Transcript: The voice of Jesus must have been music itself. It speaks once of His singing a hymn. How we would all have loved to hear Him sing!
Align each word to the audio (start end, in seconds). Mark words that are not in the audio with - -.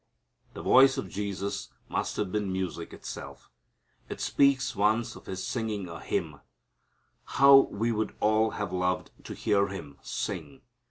The 0.55 0.63
voice 0.63 0.97
of 0.97 1.09
Jesus 1.11 1.69
must 1.87 2.17
have 2.17 2.31
been 2.31 2.51
music 2.51 2.91
itself. 2.91 3.51
It 4.09 4.19
speaks 4.19 4.75
once 4.75 5.15
of 5.15 5.27
His 5.27 5.45
singing 5.45 5.87
a 5.87 5.99
hymn. 5.99 6.39
How 7.37 7.67
we 7.69 7.91
would 7.91 8.15
all 8.19 8.49
have 8.49 8.73
loved 8.73 9.11
to 9.25 9.35
hear 9.35 9.67
Him 9.67 9.99
sing! 10.01 10.61